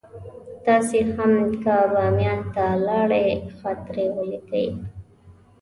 [0.65, 4.67] تاسې هم که بامیان ته لاړئ خاطرې ولیکئ.